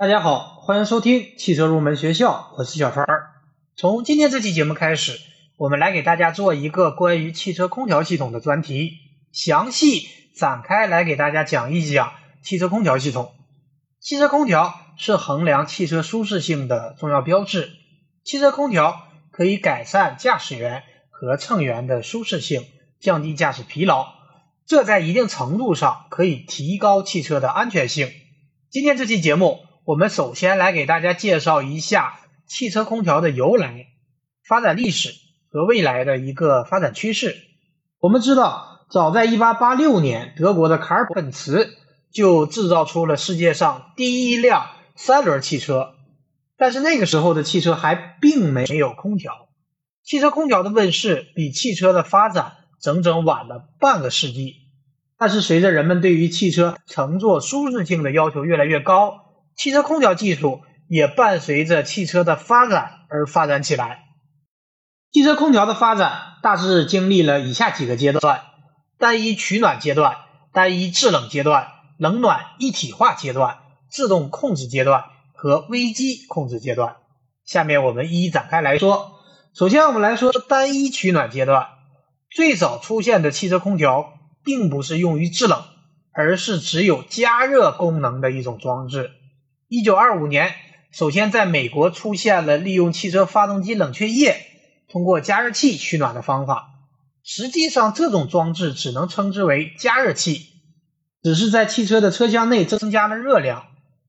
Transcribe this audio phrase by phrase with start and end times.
[0.00, 3.04] 大家好，欢迎收听汽车入门学校，我是小川。
[3.74, 5.18] 从今天这期节目开始，
[5.56, 8.92] 我们来给大家做一个关于汽车空调系统的专题，
[9.32, 10.06] 详细
[10.36, 12.12] 展开来给大家讲一讲
[12.44, 13.32] 汽车空调系统。
[13.98, 17.72] 汽车空调是衡量汽车舒适性的重要标志。
[18.22, 22.64] 汽车空调可以改善驾驶员和乘员的舒适性，
[23.00, 24.06] 降低驾驶疲劳，
[24.64, 28.12] 这在一定程度上可以提高汽车的安全性。
[28.70, 29.66] 今天这期节目。
[29.88, 33.86] 我们首先来给大家介绍一下汽车空调的由来、
[34.46, 35.14] 发展历史
[35.50, 37.34] 和未来的一个发展趋势。
[37.98, 41.70] 我们知道，早在1886年，德国的卡尔本茨
[42.12, 45.94] 就制造出了世界上第一辆三轮汽车，
[46.58, 49.48] 但是那个时候的汽车还并没有空调。
[50.02, 54.56] 汽车空调的问世比汽车的发展整整晚了半个世纪。
[55.16, 59.27] 但是随着人们对于汽车乘坐舒适性的要求越来越高，
[59.58, 64.04] 汽车空调技术也伴随着汽车的发展而发展起来。
[65.10, 68.42] 汽车空调的发展大致经历了以下几个阶段：
[68.98, 70.16] 单一取暖阶段、
[70.52, 71.66] 单一制冷阶段、
[71.98, 73.58] 冷暖一体化阶段、
[73.90, 75.02] 自动控制阶段
[75.34, 76.94] 和危机控制阶段。
[77.44, 79.18] 下面我们一一展开来说。
[79.54, 81.66] 首先，我们来说单一取暖阶段。
[82.30, 84.12] 最早出现的汽车空调
[84.44, 85.64] 并不是用于制冷，
[86.12, 89.10] 而是只有加热功能的一种装置。
[89.70, 90.54] 一九二五年，
[90.90, 94.46] 首先在美国出现了利用汽车发动机冷却液
[94.88, 96.70] 通过加热器取暖的方法。
[97.22, 100.46] 实际上，这种装置只能称之为加热器，
[101.22, 103.66] 只是在汽车的车厢内增加了热量，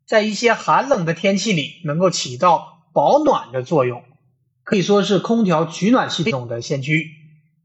[0.07, 4.01] 在一些寒冷的天气里能够起到保暖的作用，
[4.63, 7.05] 可以说是空调取暖系统的先驱。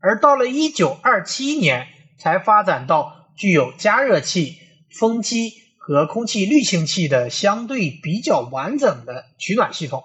[0.01, 1.87] 而到了一九二七年，
[2.19, 4.59] 才发展到具有加热器、
[4.91, 5.53] 风机。
[5.87, 10.03] 和空气滤清器的相对比较完整的取暖系统，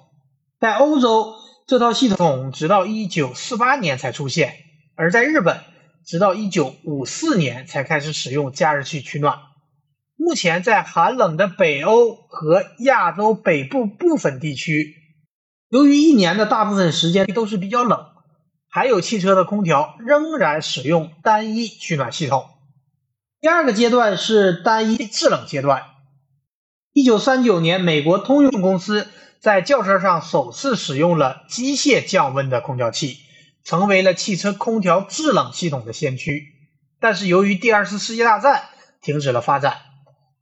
[0.60, 1.36] 在欧洲
[1.68, 4.56] 这套系统直到一九四八年才出现，
[4.96, 5.62] 而在日本
[6.06, 9.38] 直到一九五四年才开始使用加热器取暖。
[10.18, 14.96] 目前在寒冷的北欧和亚洲北部部分地区，
[15.70, 18.06] 由于一年的大部分时间都是比较冷，
[18.68, 22.50] 还有汽车的空调仍然使用单一取暖系统。
[23.42, 25.84] 第二个阶段是单一制冷阶段。
[26.92, 29.08] 一九三九年，美国通用公司
[29.40, 33.18] 在轿车上首次使用了机械降温的空调器，
[33.64, 36.48] 成为了汽车空调制冷系统的先驱。
[37.00, 38.64] 但是由于第二次世界大战
[39.02, 39.78] 停止了发展。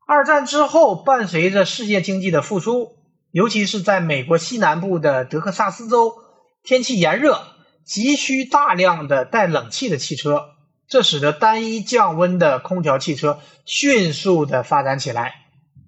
[0.08, 2.96] 二战之后，伴随着世界经济的复苏，
[3.30, 6.16] 尤其是在美国西南部的德克萨斯州，
[6.64, 7.44] 天气炎热，
[7.86, 10.57] 急需大量的带冷气的汽车。
[10.88, 15.36] 这使得单一降温的空调汽车迅速的发展起来。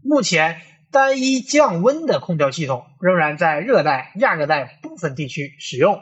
[0.04, 0.62] 目前，
[0.92, 6.02] 单一降温的空调系统仍然在热带、亚热带部分地区使用。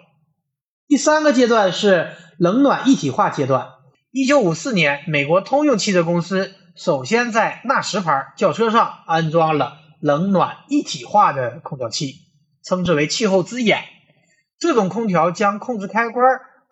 [0.88, 3.70] 第三个阶段是冷暖一体化阶段。
[4.12, 12.16] 一九五四年，美国通用汽车公司首先在纳什牌轿车上安装了冷暖一体化的空调器，
[12.64, 13.84] 称之为气候之眼。
[14.58, 16.26] 这种空调将控制开关。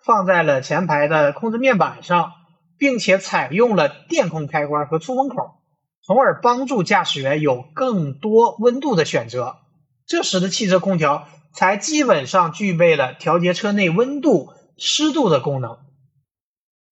[0.06, 2.34] 放在了前排的控制面板上，
[2.78, 5.56] 并且采用了电控开关和出风口，
[6.04, 9.58] 从而帮助驾驶员有更多温度的选择。
[10.06, 15.80] 这时的汽车空调才基本上具备了调节车内温度、湿度的功能。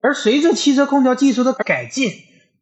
[0.01, 2.11] 而随着汽车空调技术的改进，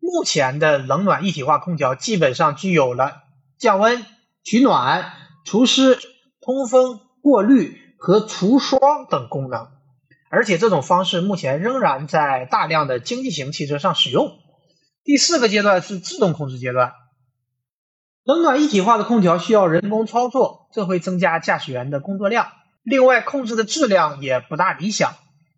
[0.02, 3.24] 目前的冷暖一体化空调基本上具有了
[3.58, 4.06] 降温、
[4.44, 5.14] 取暖、
[5.46, 5.98] 除湿、
[6.42, 9.70] 通风、过滤和除霜等功能。
[10.32, 14.32] 而且这种方式目前仍然在大量的经济型汽车上使用。
[15.04, 16.94] 第四个阶段是自动控制阶段，
[18.24, 22.48] 冷暖一体化的空调需要人工操作，这会增加驾驶员的工作量。
[22.82, 25.16] 另外，控制的质量也不大理想。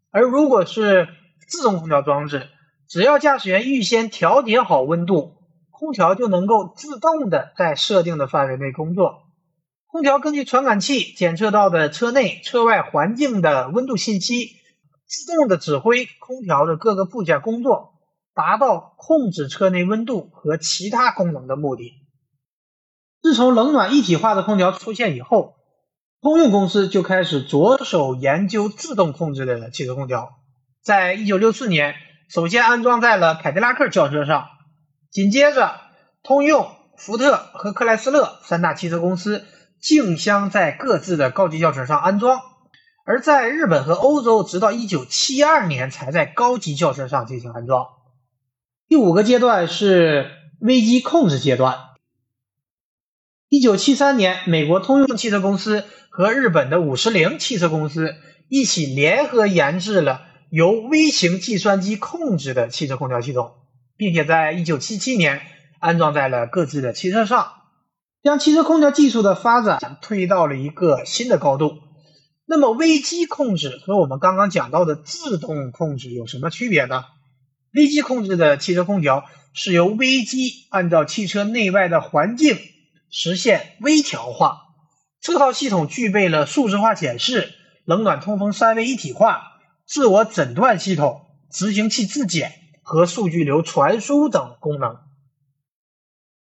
[0.10, 1.08] 而如果是
[1.48, 2.50] 自动空调装置，
[2.90, 5.36] 只要驾驶员预先调节好温度，
[5.70, 9.22] 空调就能够自动的在设定的范围内工作。
[9.86, 14.63] 空调根据传感器检测到的车内、车外环境的温度信息。
[15.14, 17.94] 自动的指挥空调的各个部件工作，
[18.34, 21.94] 达到控制车内温度和其他功能的目的。
[23.22, 25.54] 自从冷暖一体化的空调出现以后，
[26.20, 30.34] 通用公司就开始着手研究自动控制的汽车空调。
[30.82, 31.96] 在一九六四年，
[32.28, 34.48] 首先安装在了凯迪拉克轿车上，
[35.12, 35.80] 紧接着
[36.24, 36.68] 通用、
[36.98, 39.46] 福特和克莱斯勒三大汽车公司
[39.80, 42.42] 竞相在各自的高级轿车上安装。
[43.06, 47.88] 而在日本和欧洲，直到一九七二年才在高级轿车上进行安装。
[48.88, 51.78] 第五个阶段是危机控制阶段。
[53.50, 58.16] 一九七三年，美国通用汽车公司和日本的五十铃汽车公司
[58.48, 63.52] 一起联合研制了由微型计算机控制的汽车空调系统，
[63.98, 65.42] 并且在一九七七年
[65.80, 67.52] 安装在了各自的汽车上，
[68.24, 71.83] 将汽车空调技术的发展推到了一个新的高度。
[72.46, 77.06] 那么，微机控制和我们刚刚讲到的自动控制有什么区别呢？
[77.74, 82.58] 微机控制的汽车空调是由微机按照汽车内外的环境
[83.10, 84.62] 实现微调化，
[85.22, 87.54] 这套系统具备了数字化显示、
[87.86, 89.42] 冷暖通风三位一体化、
[89.86, 92.52] 自我诊断系统、执行器自检
[92.84, 94.98] 和数据流传输等功能。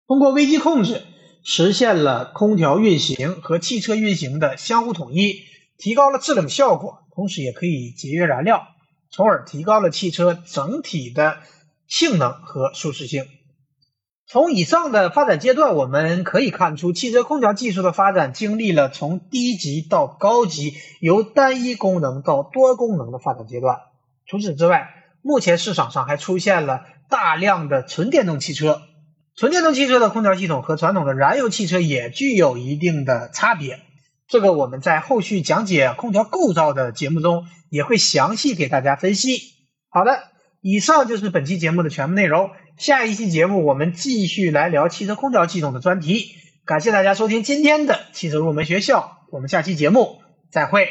[0.08, 1.04] 通过微机控制，
[1.44, 5.44] 实现了空调运行和汽车运行的相互统一。
[5.82, 8.68] 提高了制冷效果，同时也可以节约燃料，
[9.10, 11.40] 从而提高了汽车整体的
[11.88, 13.26] 性能和舒适性。
[14.28, 23.80] 从以上的发展阶段，我们可以看出，汽车空调技术的发展经历了从低级到高级、由单一功能到多功能的发展阶段。
[24.28, 24.88] 除此之外，
[25.24, 28.84] 目前市场上还出现了大量的纯电动汽车。
[29.36, 33.80] 纯电动汽车的空调系统和传统的燃油汽车也具有一定的差别。
[34.32, 39.42] 这个我们在后续讲解空调构造的节目中也会详细给大家分析。
[39.90, 40.24] 好的，
[40.62, 42.50] 以上就是本期节目的全部内容。
[42.78, 46.28] 下一期节目我们继续来聊汽车空调系统的专题。
[46.64, 50.88] 感谢大家收听今天的汽车入门学校，我们下期节目再会。